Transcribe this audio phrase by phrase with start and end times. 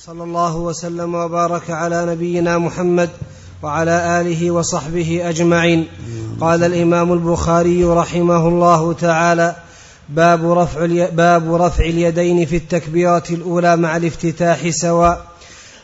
[0.00, 3.10] وصلى الله وسلم وبارك على نبينا محمد
[3.62, 5.86] وعلى آله وصحبه أجمعين.
[6.40, 9.56] قال الإمام البخاري رحمه الله تعالى
[10.08, 15.26] باب رفع باب رفع اليدين في التكبيره الأولى مع الافتتاح سواء.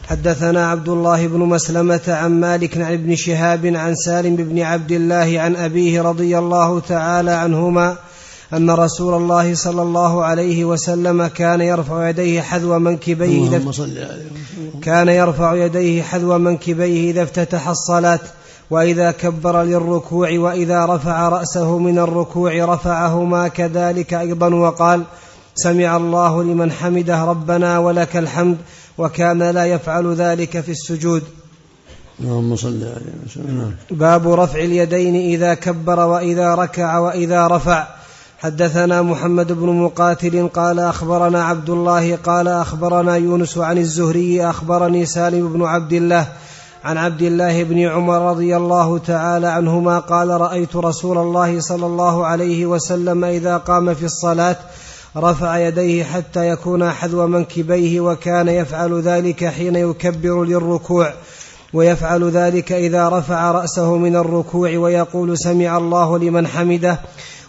[0.09, 5.41] حدثنا عبد الله بن مسلمة عن مالك عن ابن شهاب عن سالم بن عبد الله
[5.41, 7.97] عن أبيه رضي الله تعالى عنهما
[8.53, 13.59] أن رسول الله صلى الله عليه وسلم كان يرفع يديه حذو منكبيه إذا
[14.83, 18.21] كان يرفع يديه حذو منكبيه إذا افتتح الصلاة
[18.71, 25.03] وإذا كبر للركوع وإذا رفع رأسه من الركوع رفعهما كذلك أيضا وقال
[25.55, 28.57] سمع الله لمن حمده ربنا ولك الحمد
[28.99, 31.23] وكان لا يفعل ذلك في السجود.
[32.21, 37.96] اللهم صل عليه وسلم باب رفع اليدين إذا كبر وإذا ركع وإذا رفع.
[38.39, 45.53] حدثنا محمد بن مقاتل قال أخبرنا عبد الله قال أخبرنا يونس عن الزهري أخبرني سالم
[45.53, 46.27] بن عبد الله
[46.85, 52.27] عن عبد الله بن عمر رضي الله تعالى عنهما قال رأيت رسول الله صلى الله
[52.27, 54.57] عليه وسلم إذا قام في الصلاة
[55.17, 61.13] رفع يديه حتى يكون حذو منكبيه وكان يفعل ذلك حين يكبر للركوع
[61.73, 67.01] ويفعل ذلك إذا رفع رأسه من الركوع ويقول سمع الله لمن حمده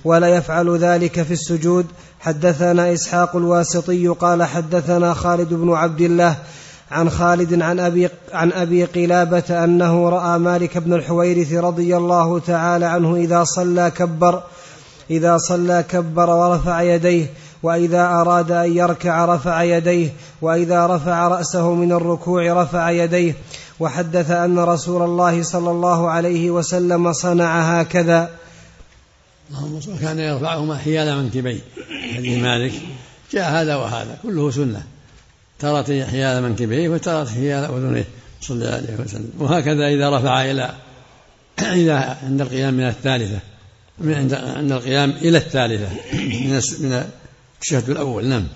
[0.04, 1.86] ولا يفعل ذلك في السجود.
[2.20, 6.36] حدثنا إسحاق الواسطي قال حدثنا خالد بن عبد الله
[6.92, 12.86] عن خالد عن أبي عن أبي قلابة أنه رأى مالك بن الحويرث رضي الله تعالى
[12.86, 14.44] عنه إذا صلى كبر
[15.10, 17.28] إذا صلى كبر ورفع يديه
[17.64, 20.10] وإذا أراد أن يركع رفع يديه
[20.42, 23.36] وإذا رفع رأسه من الركوع رفع يديه.
[23.80, 28.30] وحدث أن رسول الله صلى الله عليه وسلم صنع هكذا.
[29.50, 31.60] اللهم صل كان يرفعهما حيال منكبيه
[32.16, 32.74] حديث مالك.
[33.34, 34.84] جاء هذا وهذا كله سنة.
[35.60, 38.06] ترى حيال منكبيه وترى حيال أذنيه
[38.42, 39.32] صلى الله عليه وسلم.
[39.40, 40.72] وهكذا إذا رفع إلى
[41.62, 43.40] إلى عند القيام من الثالثة
[43.98, 47.04] من عند عند القيام إلى الثالثة من من
[47.62, 48.26] الشهد الأول.
[48.26, 48.48] نعم.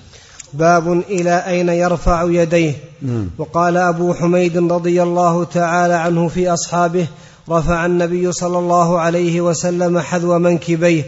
[0.54, 2.74] باب إلى أين يرفع يديه.
[3.02, 3.30] نعم.
[3.38, 7.08] وقال أبو حميد رضي الله تعالى عنه في أصحابه
[7.50, 11.04] رفع النبي صلى الله عليه وسلم حذو منكبيه.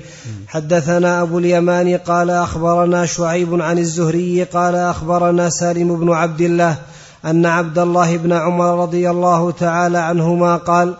[0.47, 6.77] حدثنا أبو اليمان قال أخبرنا شعيب عن الزهري قال أخبرنا سالم بن عبد الله
[7.25, 10.95] أن عبد الله بن عمر رضي الله تعالى عنهما قال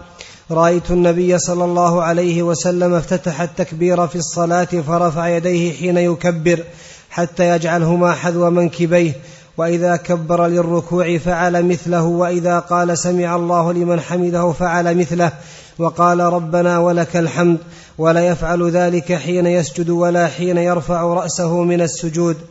[0.51, 6.63] رأيت النبي صلى الله عليه وسلم افتتح التكبير في الصلاة فرفع يديه حين يكبر
[7.09, 9.13] حتى يجعلهما حذو منكبيه.
[9.57, 15.31] وإذا كبر للركوع فعل مثله وإذا قال سمع الله لمن حمده فعل مثله
[15.77, 17.59] وقال ربنا ولك الحمد
[17.97, 22.47] ولا يفعل ذلك حين يسجد ولا حين يرفع رأسه من السجود.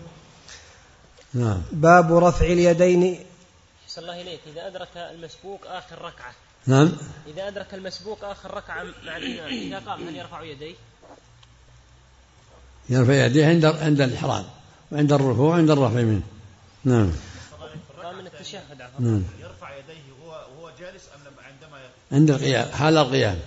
[1.35, 1.63] نعم.
[1.73, 3.19] باب رفع اليدين.
[3.89, 4.41] صلى الله إليك.
[4.53, 6.33] إذا أدرك المسبوق آخر ركعة.
[6.67, 6.93] نعم.
[7.27, 10.75] إذا أدرك المسبوق آخر ركعة مع الإمام إذا قام هل يرفع يديه؟
[12.89, 14.45] يرفع يديه عند عند الإحرام
[14.93, 16.23] وعند الركوع وعند الرفع منه.
[16.85, 17.11] نعم.
[18.03, 19.23] قام من التشهد نعم.
[19.41, 21.79] يرفع يديه وهو وهو جالس أم لما عندما
[22.13, 23.39] عند القيام حال القيام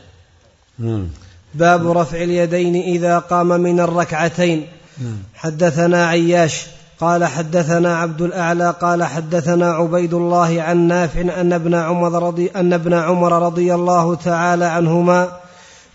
[0.79, 1.07] نعم.
[1.53, 4.67] باب رفع اليدين إذا قام من الركعتين.
[4.97, 5.17] نعم.
[5.33, 6.65] حدثنا عياش
[6.99, 12.73] قال حدثنا عبد الأعلى قال حدثنا عبيد الله عن نافع أن ابن عمر رضي أن
[12.73, 15.31] ابن عمر رضي الله تعالى عنهما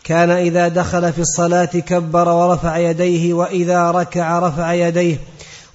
[0.04, 5.16] كان إذا دخل في الصلاة كبر ورفع يديه وإذا ركع رفع يديه.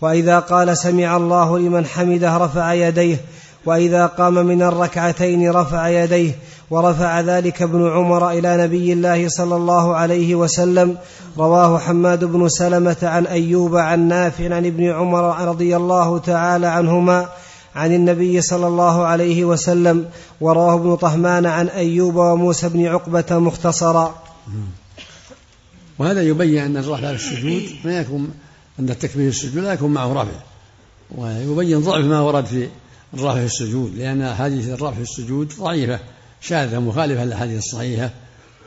[0.06, 3.22] وإذا قال سمع الله لمن حمده رفع يديه
[3.66, 6.36] وإذا قام من الركعتين رفع يديه
[6.70, 10.98] ورفع ذلك ابن عمر إلى نبي الله صلى الله عليه وسلم
[11.38, 17.28] رواه حماد بن سلمة عن أيوب عن نافع عن ابن عمر رضي الله تعالى عنهما
[17.76, 20.06] عن النبي صلى الله عليه وسلم
[20.42, 24.16] ورواه ابن طهمان عن أيوب وموسى بن عقبة مختصرا.
[26.00, 28.32] وهذا يبين أن الرفع في السجود ما يكون
[28.80, 30.40] عند التكبير السجود لا يكون معه رفع.
[31.12, 32.70] ويبين ضعف ما ورد في
[33.14, 36.00] الرفع في السجود لأن أحاديث الرفع في السجود ضعيفة
[36.42, 38.10] شاذة مخالفة للأحاديث الصحيحة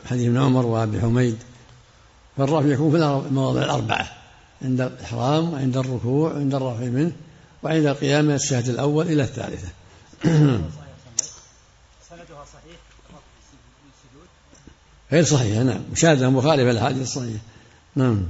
[0.05, 1.37] حديث ابن عمر وأبي حميد.
[2.37, 4.11] فالرفع يكون في المواضع الأربعة
[4.61, 7.11] عند الإحرام وعند الركوع وعند الرفع منه
[7.63, 9.67] وعند القيام من الشهد الأول إلى الثالثة.
[15.11, 15.81] غير صحيحة نعم.
[15.91, 17.39] مشاهدة مخالفة للأحاديث الصحيحة.
[17.95, 18.25] نعم.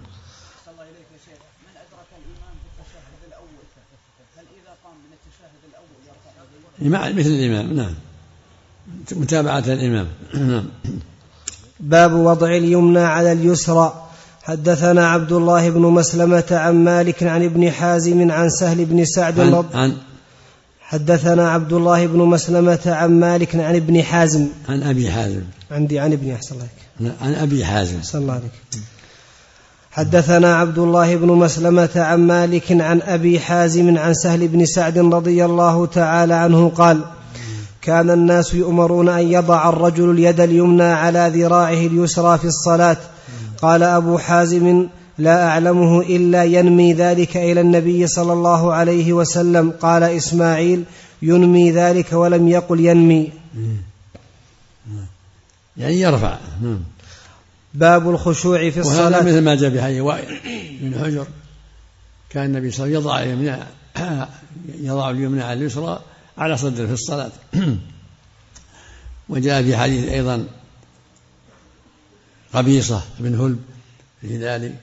[6.81, 7.93] مثل الإمام نعم.
[9.11, 10.65] متابعة الإمام نعم.
[11.79, 14.05] باب وضع اليمنى على اليسرى.
[14.43, 19.65] حدثنا عبد الله بن مسلمة عن مالك عن ابن حازم عن سهل بن سعد عن,
[19.73, 19.97] عن
[20.81, 24.47] حدثنا عبد الله بن مسلمة عن مالك عن ابن حازم.
[24.69, 25.41] عن أبي حازم.
[25.71, 26.67] عندي عن ابن أحسن الله
[27.01, 27.13] عليك.
[27.21, 27.97] عن أبي حازم.
[27.97, 28.51] أحسن الله عليك.
[29.91, 35.45] حدثنا عبد الله بن مسلمة عن مالك عن أبي حازم عن سهل بن سعد رضي
[35.45, 37.01] الله تعالى عنه قال
[37.81, 42.97] كان الناس يؤمرون أن يضع الرجل اليد اليمنى على ذراعه اليسرى في الصلاة.
[43.61, 44.87] قال أبو حازم
[45.17, 49.73] لا أعلمه إلا ينمي ذلك إلى النبي صلى الله عليه وسلم.
[49.81, 50.83] قال إسماعيل
[51.21, 53.31] ينمي ذلك ولم يقل ينمي.
[55.77, 56.37] يعني يرفع.
[56.61, 56.79] نعم.
[57.73, 59.23] باب الخشوع في وهذا الصلاة.
[59.23, 60.39] مثل ما جاء في حديث وائل
[60.81, 61.27] بن حجر.
[62.29, 63.65] كان النبي صلى الله عليه وسلم يضع اليمنى
[64.89, 66.01] يضع اليمنى على اليسرى
[66.37, 67.31] على صدره في الصلاة.
[69.29, 70.47] وجاء في حديث أيضا
[72.53, 73.63] قبيصة بن هلب
[74.21, 74.75] في ذلك.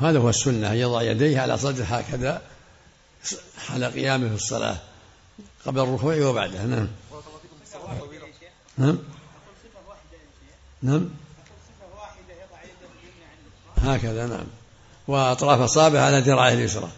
[0.00, 2.42] وهذا هو السنة يضع يديه على صدره هكذا
[3.66, 4.76] حال قيامه في الصلاة
[5.66, 6.64] قبل الركوع وبعده.
[6.64, 6.88] نعم.
[8.78, 8.98] نعم.
[10.82, 11.08] نعم.
[13.82, 14.46] هكذا نعم.
[15.08, 16.88] وأطراف أصابعه على ذراعه اليسرى.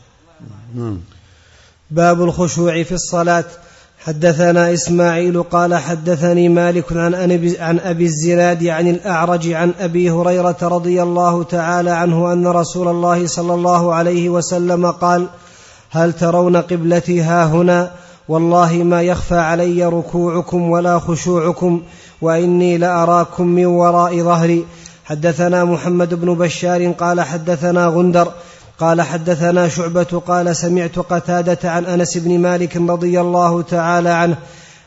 [0.75, 0.99] نعم.
[1.90, 3.44] باب الخشوع في الصلاة.
[4.06, 7.14] حدثنا إسماعيل قال حدثني مالك عن
[7.61, 13.26] عن أبي الزناد عن الأعرج عن أبي هريرة رضي الله تعالى عنه أن رسول الله
[13.26, 15.28] صلى الله عليه وسلم قال
[15.90, 17.90] هل ترون قبلتي ها هنا؟
[18.28, 21.82] والله ما يخفى علي ركوعكم ولا خشوعكم
[22.20, 24.64] وإني لأراكم من وراء ظهري.
[25.04, 28.32] حدثنا محمد بن بشار قال حدثنا غندر
[28.78, 34.37] قال حدثنا شعبة قال سمعت قتادة عن أنس بن مالك رضي الله تعالى عنه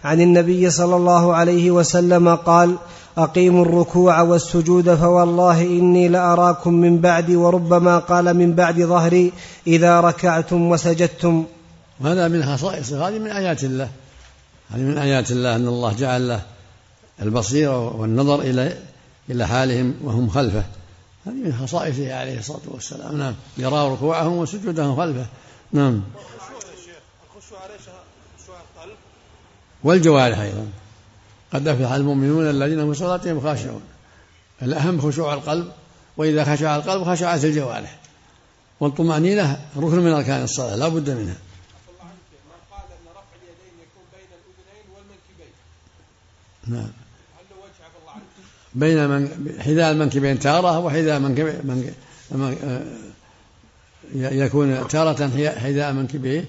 [0.04, 2.76] عن النبي صلى الله عليه وسلم قال
[3.18, 9.32] أقيموا الركوع والسجود فوالله إني لأراكم من بعدي وربما قال من بعد ظهري
[9.68, 11.46] إذا ركعتم وسجدتم.
[12.02, 13.90] وهذا من خصائصه هذه من آيات الله.
[14.72, 16.42] هذه من آيات الله أن الله جعل له
[17.22, 18.78] البصيرة والنظر إلى
[19.30, 20.64] إلى حالهم وهم خلفه.
[21.26, 23.18] هذه من خصائصه عليه الصلاة والسلام.
[23.18, 23.36] نعم.
[23.58, 25.26] يرى ركوعهم وسجودهم خلفه.
[25.72, 26.04] نعم.
[29.84, 30.68] والجوارح أيضا.
[31.54, 33.82] قد أفلح المؤمنون الذين هم صلاتهم خاشعون.
[34.62, 35.72] الأهم خشوع القلب
[36.18, 38.00] وإذا خشع القلب خشعت الجوارح.
[38.80, 41.38] والطمأنينة ركن من أركان الصلاة لا بد منها.
[46.68, 47.05] نعم.
[48.76, 49.30] بين من
[49.60, 51.92] حذاء المنكبين تارة وحذاء من
[52.32, 52.56] من
[54.16, 56.46] يكون تارة حذاء منكبيه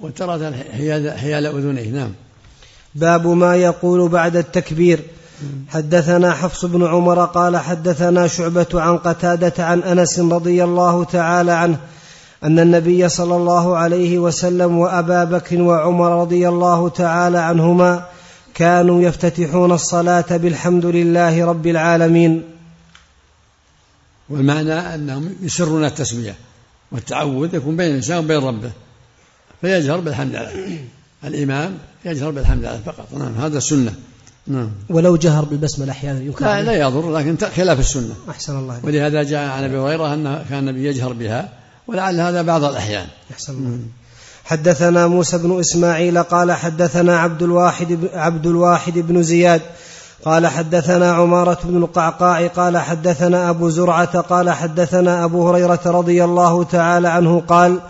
[0.00, 0.54] وتارة
[1.16, 1.90] حيال أذنيه.
[1.90, 2.12] نعم.
[2.94, 5.00] باب ما يقول بعد التكبير.
[5.68, 11.78] حدثنا حفص بن عمر قال حدثنا شعبة عن قتادة عن أنس رضي الله تعالى عنه
[12.44, 18.04] أن النبي صلى الله عليه وسلم وأبا بكر وعمر رضي الله تعالى عنهما
[18.54, 22.42] كانوا يفتتحون الصلاة بالحمد لله رب العالمين.
[24.28, 26.34] والمعنى أنهم يسرون التسمية
[26.92, 28.72] والتعوذ يكون بين الإنسان وبين ربه
[29.60, 30.78] فيجهر بالحمد لله
[31.24, 33.08] الإمام يجهر بالحمد لله فقط.
[33.18, 33.94] نعم هذا السنة
[34.46, 34.70] نعم.
[34.88, 38.14] ولو جهر بالبسملة أحيانا يمكن لا, لا يضر لكن خلاف السنة.
[38.30, 38.80] أحسن الله.
[38.82, 41.48] ولهذا جاء عن أبي هريرة أن كان النبي يجهر بها
[41.86, 43.06] ولعل هذا بعض الأحيان.
[43.32, 43.68] أحسن الله.
[43.68, 44.01] عليك.
[44.44, 49.60] حدثنا موسى بن إسماعيل قال حدثنا عبد الواحد عبد الواحد بن زياد
[50.24, 56.64] قال حدثنا عمارة بن القعقاع قال حدثنا أبو زرعة قال حدثنا أبو هريرة رضي الله
[56.64, 57.80] تعالى عنه قال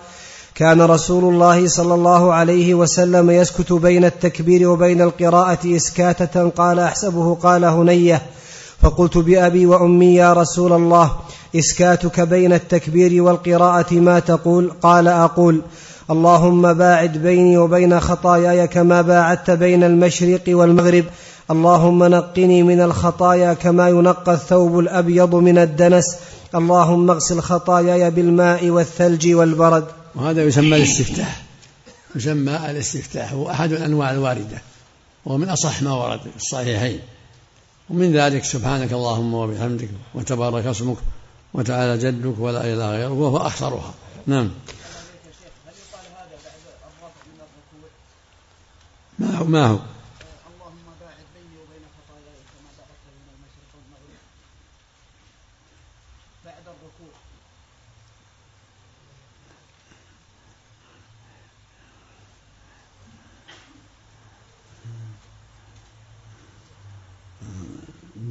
[0.55, 7.35] كان رسول الله صلى الله عليه وسلم يسكت بين التكبير وبين القراءة إسكاتة قال أحسبه
[7.35, 8.23] قال هنية
[8.83, 11.13] فقلت بأبي وأمي يا رسول الله
[11.57, 15.63] إسكاتك بين التكبير والقراءة ما تقول؟ قال أقول.
[16.11, 21.05] اللهم باعد بيني وبين خطاياي كما باعدت بين المشرق والمغرب.
[21.51, 26.17] اللهم نقني من الخطايا كما ينقى الثوب الأبيض من الدنس.
[26.55, 29.85] اللهم اغسل خطاياي بالماء والثلج والبرد.
[30.15, 31.43] وهذا يسمى الاستفتاح.
[32.17, 33.33] يسمى الاستفتاح.
[33.33, 34.63] هو أحد الأنواع الواردة.
[35.25, 36.99] وهو من أصح ما ورد في الصحيحين.
[37.91, 40.97] ومن ذلك سبحانك اللهم وبحمدك وتبارك اسمك
[41.55, 43.95] وتعالى جدك ولا إله غيرك وهو اخطرها
[44.27, 44.51] نعم.
[49.23, 49.79] ما هو ما هو؟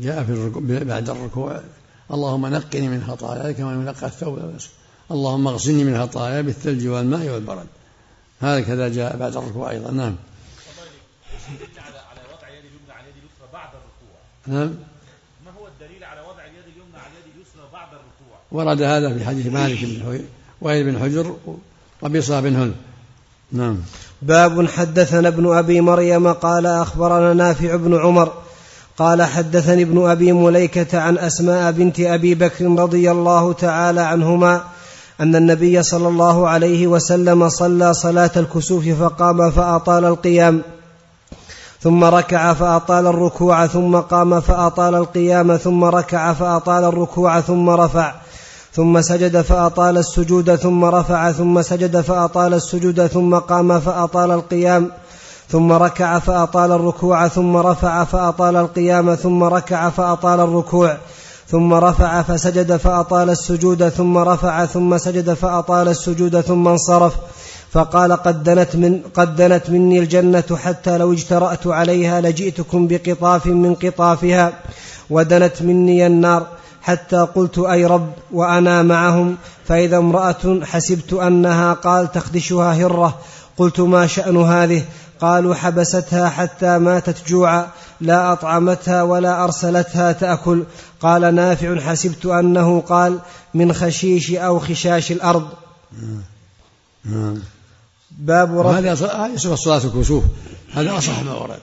[0.02, 1.62] جاء في الركوع بعد الركوع
[2.12, 4.40] اللهم نقني من خطاياي كما ينقى الثوب
[5.12, 7.68] اللهم اغسلني من خطاياي بالثلج والماء والبرد.
[8.42, 9.92] هكذا جاء بعد الركوع أيضا.
[9.92, 10.16] نعم.
[11.50, 14.18] الدليل على على وضع اليد اليمنى على اليد اليسرى بعد الركوع.
[14.48, 14.74] نعم.
[15.46, 19.26] ما هو الدليل على وضع اليد اليمنى على اليد اليسرى بعد الركوع؟ ورد هذا في
[19.26, 20.26] حديث مالك بن حوي-
[20.62, 21.36] وائل بن حجر
[22.02, 22.72] وبيصة بن هل
[23.52, 23.78] نعم.
[24.22, 28.34] باب حدثنا ابن أبي مريم قال أخبرنا نافع بن عمر
[28.98, 34.64] قال حدثني ابن أبي مليكة عن أسماء بنت أبي بكر رضي الله تعالى عنهما
[35.22, 40.62] أن النبي صلى الله عليه وسلم صلى صلاة الكسوف فقام فأطال القيام.
[41.84, 48.14] ثم ركع فأطال الركوع ثم قام فأطال القيام ثم ركع فأطال الركوع ثم رفع
[48.74, 54.92] ثم سجد فأطال السجود ثم رفع ثم سجد فأطال السجود ثم قام فأطال القيام
[55.50, 60.98] ثم ركع فأطال الركوع ثم رفع فأطال القيام ثم ركع فأطال الركوع
[61.48, 67.14] ثم رفع فسجد فأطال السجود ثم رفع ثم سجد فأطال السجود ثم انصرف.
[67.72, 73.76] فقال قد دنت, من قد دنت مني الجنة حتى لو اجترأت عليها لجئتكم بقطاف من
[73.76, 74.54] قطافها
[75.10, 76.48] ودنت مني النار
[76.82, 79.38] حتى قلت أي رب وأنا معهم.
[79.68, 83.20] فإذا امرأة حسبت أنها قال تخدشها هرة.
[83.58, 84.84] قلت ما شأن هذه؟
[85.22, 87.68] قالوا حبستها حتى ماتت جوعا
[88.02, 90.64] لا أطعمتها ولا أرسلتها تأكل.
[91.02, 93.20] قال نافع حسبت أنه قال
[93.54, 95.48] من خشيش أو خشاش الأرض.
[97.06, 97.40] نعم.
[98.20, 100.24] باب رفع ص- هذه صفة صلاة الكسوف
[100.74, 101.60] هذا أصح ما ورد.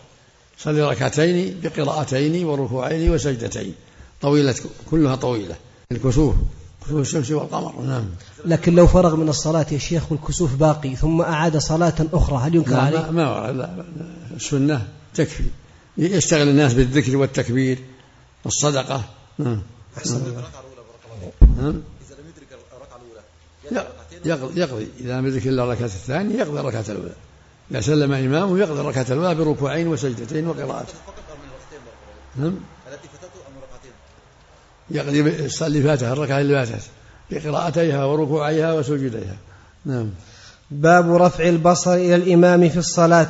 [0.58, 3.74] صلي ركعتين بقراءتين وركوعين وسجدتين.
[4.20, 4.54] طويلة
[4.90, 5.56] كلها طويلة.
[5.92, 6.34] الكسوف
[6.86, 7.82] كسوف الشمس والقمر.
[7.82, 8.04] نعم.
[8.44, 12.70] لكن لو فرغ من الصلاة يا شيخ والكسوف باقي ثم أعاد صلاة أخرى هل ينكر
[12.70, 13.56] لا عليه؟ ما, ما ورد.
[13.56, 13.84] لا لا،
[14.36, 15.44] السنة تكفي.
[15.98, 17.78] يشتغل الناس بالذكر والتكبير
[18.44, 19.04] والصدقة
[19.38, 19.48] نعم.
[19.48, 19.62] نعم.
[20.04, 20.22] إذا لم
[22.28, 23.20] يدرك الركعة الأولى
[23.64, 23.80] يقضي,
[24.26, 24.88] يقضي.
[25.00, 27.12] إذا لم يدرك إلا الركعة الثانية يقضي الركعة الأولى.
[27.70, 30.86] إذا سلم إمامه يقضي الركعة الأولى بركوعين وسجدتين مرة
[32.36, 32.54] نعم.
[32.92, 36.82] التي فاتته أم ركعتين يقضي الصلاة اللي فاتها الركعة اللي فاتت.
[37.30, 39.36] بقراءتيها وركوعيها وسجوديها.
[39.84, 40.10] نعم.
[40.70, 43.28] باب رفع البصر إلى الإمام في الصلاة.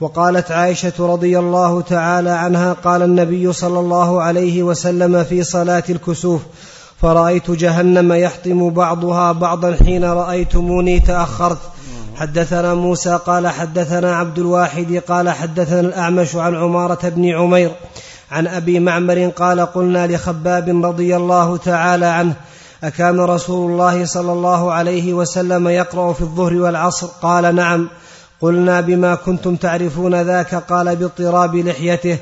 [0.00, 6.42] وقالت عائشة رضي الله تعالى عنها قال النبي صلى الله عليه وسلم في صلاة الكسوف
[7.02, 11.58] فرأيت جهنم يحطم بعضها بعضا حين رأيتموني تأخرت.
[12.16, 17.70] حدثنا موسى قال حدثنا عبد الواحد قال حدثنا الأعمش عن عمارة بن عمير
[18.30, 22.34] عن أبي معمر قال قلنا لخباب رضي الله تعالى عنه
[22.84, 27.88] أكان رسول الله صلى الله عليه وسلم يقرأ في الظهر والعصر؟ قال نعم.
[28.40, 32.18] قلنا بما كنتم تعرفون ذاك؟ قال باضطراب لحيته.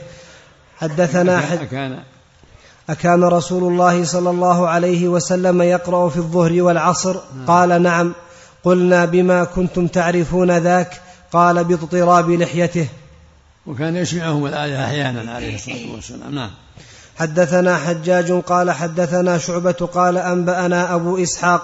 [0.78, 1.98] حدثنا حد
[2.88, 7.16] أكان رسول الله صلى الله عليه وسلم يقرأ في الظهر والعصر؟
[7.46, 8.12] قال نعم.
[8.64, 11.00] قلنا بما كنتم تعرفون ذاك؟
[11.32, 12.88] قال باضطراب لحيته.
[13.66, 16.34] وكان يسمعهم الآية أحيانا عليه الصلاة والسلام.
[16.34, 16.50] نعم.
[17.16, 21.62] حدثنا حجاج قال حدثنا شعبة قال أنبأنا أبو إسحاق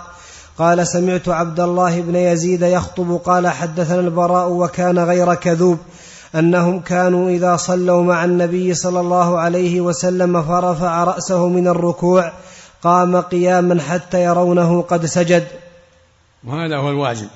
[0.59, 5.79] قال سمعت عبد الله بن يزيد يخطب قال حدثنا البراء وكان غير كذوب.
[6.35, 12.33] أنهم كانوا إذا صلوا مع النبي صلى الله عليه وسلم فرفع رأسه من الركوع
[12.83, 15.47] قام قياما حتى يرونه قد سجد.
[16.45, 17.29] وهذا هو الواجب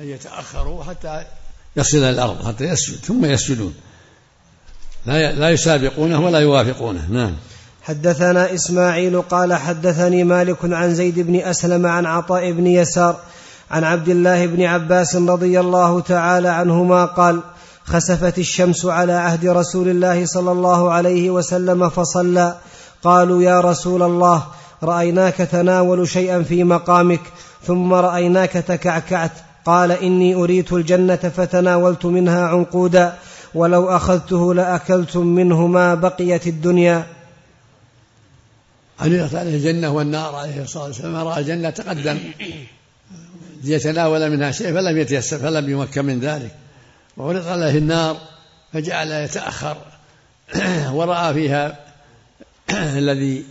[0.00, 1.24] أن يتأخروا حتى
[1.76, 3.74] يصل إلى الأرض حتى يسجد ثم يسجدون.
[5.06, 7.06] لا لا يسابقونه ولا يوافقونه.
[7.10, 7.34] نعم.
[7.82, 13.16] حدثنا إسماعيل قال حدثني مالك عن زيد بن أسلم عن عطاء بن يسار
[13.70, 17.40] عن عبد الله بن عباس رضي الله تعالى عنهما قال
[17.84, 22.56] خسفت الشمس على عهد رسول الله صلى الله عليه وسلم فصلى.
[23.02, 24.46] قالوا يا رسول الله
[24.82, 27.20] رأيناك تناول شيئا في مقامك
[27.66, 29.32] ثم رأيناك تكعكعت.
[29.64, 33.14] قال إني أريت الجنة فتناولت منها عنقودا
[33.54, 37.06] ولو أخذته لاكلتم منه ما بقيت الدنيا.
[39.00, 42.18] علقت عليه الجنة والنار عليه الصلاة والسلام؟ رأى الجنة تقدم
[43.64, 46.61] ليتناول منها شيء فلم يتيسر فلم يمكن من ذلك.
[47.16, 48.16] وعرض عليه النار
[48.72, 49.76] فجعل يتأخر
[50.96, 51.78] ورأى فيها
[52.98, 53.44] الذي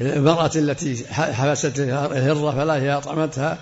[0.00, 3.58] المرأة التي حبست الهرة فلا هي أطعمتها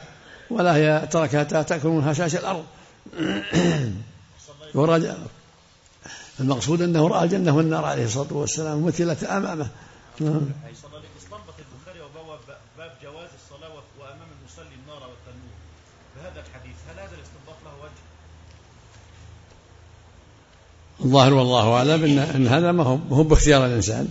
[0.50, 2.64] ولا هي تركتها تأكل من هشاش الأرض.
[4.74, 5.14] ورجع
[6.40, 9.68] المقصود أنه رأى الجنة والنار عليه الصلاة والسلام مثلة أمامه.
[11.18, 12.38] استنبط البخاري وبواب
[12.78, 15.54] باب جواز الصلاة وأمام المصلي النار والتنور
[16.16, 18.02] بهذا الحديث هل هذا الاستنباط له وجه؟
[21.04, 24.08] الظاهر والله أعلم إن, إن هذا ما هو هو باختيار الإنسان.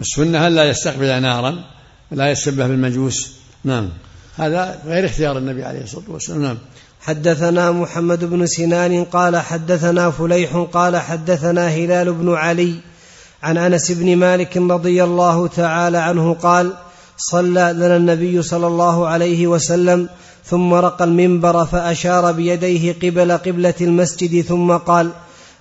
[0.00, 1.64] السنة لا يستقبل نارا
[2.12, 3.32] ولا يشبه بالمجوس.
[3.64, 3.88] نعم.
[4.36, 6.42] هذا غير اختيار النبي عليه الصلاة والسلام.
[6.42, 6.58] نعم.
[7.00, 12.74] حدثنا محمد بن سنان قال حدثنا فليح قال حدثنا هلال بن علي
[13.42, 16.72] عن أنس بن مالك رضي الله تعالى عنه قال
[17.16, 20.08] صلى لنا النبي صلى الله عليه وسلم
[20.44, 25.10] ثم رقى المنبر فأشار بيديه قبل قبلة المسجد ثم قال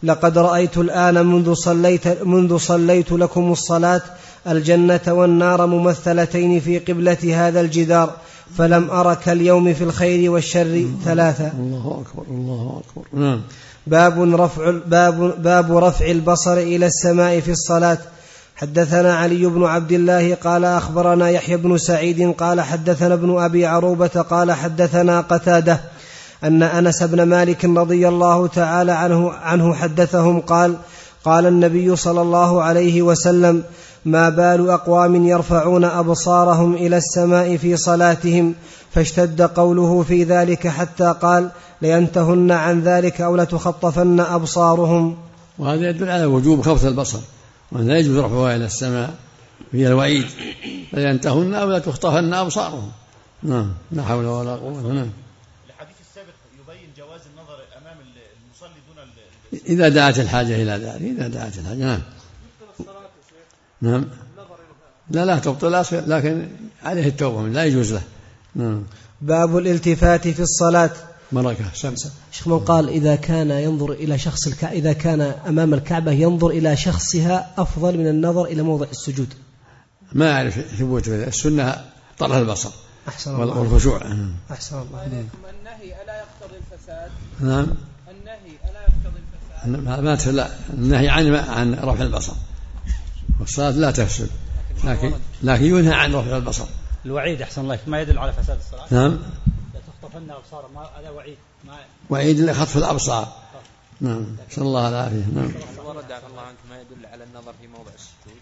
[0.04, 4.02] لقد رأيت الآن منذ صليت منذ صليت لكم الصلاة
[4.48, 8.14] الجنة والنار ممثلتين في قبلة هذا الجدار
[8.58, 11.52] فلم أر كاليوم في الخير والشر ثلاثة.
[11.60, 13.08] الله أكبر الله أكبر.
[13.14, 13.42] نعم.
[13.88, 17.98] باب رفع باب باب رفع البصر إلى السماء في الصلاة.
[18.56, 24.08] حدثنا علي بن عبد الله قال أخبرنا يحيى بن سعيد قال حدثنا ابن أبي عروبة
[24.08, 25.80] قال حدثنا قتادة.
[26.44, 30.78] أن أنس بن مالك رضي الله تعالى عنه عنه حدثهم قال
[31.24, 33.64] قال النبي صلى الله عليه وسلم
[34.06, 38.56] ما بال أقوام يرفعون أبصارهم إلى السماء في صلاتهم؟
[38.92, 41.50] فاشتد قوله في ذلك حتى قال
[41.82, 45.18] لينتهن عن ذلك أو لتخطفن أبصارهم.
[45.60, 47.20] وهذا يدل على وجوب خفض البصر
[47.72, 49.14] وأن لا يجوز رفعها إلى السماء
[49.74, 50.26] هي الوعيد.
[50.94, 52.92] لينتهن أو لتخطفن أبصارهم؟
[53.44, 55.10] نعم لا حول ولا قوة نعم
[55.70, 61.28] الحديث السابق يبين جواز النظر امام المصلي دون ال- إذا دعت الحاجة إلى ذلك إذا
[61.28, 62.02] دعت الحاجة نعم.
[63.82, 64.06] نعم.
[65.12, 66.48] لا لا تبطل لكن
[66.84, 68.02] عليه التوبة لا يجوز له.
[68.56, 68.84] نعم.
[69.22, 70.90] باب الالتفات في الصلاة.
[71.32, 71.66] بركة.
[71.74, 76.50] سمسة شيخ من قال إذا كان ينظر إلى شخص الكعبة إذا كان أمام الكعبة ينظر
[76.50, 79.34] إلى شخصها أفضل من النظر إلى موضع السجود.
[80.14, 81.08] ما أعرف ثبوت.
[81.08, 81.86] السنة
[82.18, 82.70] طرف البصر
[83.28, 83.60] وال- الله.
[83.60, 84.02] والخشوع.
[84.52, 85.00] أحسن الله.
[85.00, 87.12] وإليكم النهي ألا يقتضي الفساد.
[87.40, 87.68] نعم.
[88.12, 88.85] النهي ألا
[89.68, 92.34] يقتضي الفساد ما ما تف- لا النهي عن عن رفع البصر.
[93.40, 94.30] والصلاة لا تفسد.
[94.84, 96.66] لكن لكن ينهى عن رفع البصر.
[97.06, 98.86] الوعيد أحسن الله ما يدل على فساد الصلاة.
[98.92, 99.12] نعم.
[99.74, 101.38] لا تخطفن أبصار ما هذا وعيد.
[101.68, 101.74] ما
[102.10, 103.34] وعيد خطف الأبصار.
[104.02, 104.26] نعم.
[104.52, 105.26] نسأل الله العافية.
[105.36, 105.46] نعم.
[105.46, 108.42] هل ورد عفى الله عنك ما يدل على النظر في موضع السجود؟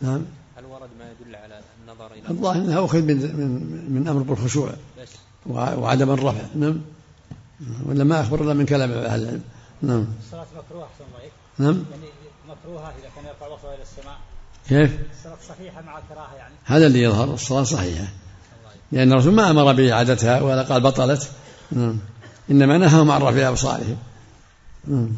[0.00, 0.22] نعم.
[0.58, 4.70] هل ورد ما يدل على النظر إلى الظاهر أنها أخذ من من من أمر بالخشوع
[5.02, 5.08] بس.
[5.46, 6.42] وع- وعدم الرفع.
[6.56, 6.80] نعم.
[7.86, 9.42] ولا ما أخبر إلا من كلام أهل العلم.
[9.86, 10.06] نعم.
[10.26, 11.84] الصلاة مكروهة أحسن الله نعم.
[11.90, 12.06] يعني
[12.48, 14.18] مكروهة إذا كان يرفع بصره إلى السماء.
[14.68, 16.54] كيف؟ الصلاة صحيحة مع الكراهة يعني.
[16.64, 18.08] هذا اللي يظهر الصلاة صحيحة.
[18.92, 21.30] لأن الرسول ما أمر بإعادتها ولا قال بطلت.
[21.72, 21.98] نعم.
[22.50, 23.96] إنما نهاهم عن رفع أبصارهم
[24.86, 25.12] نعم.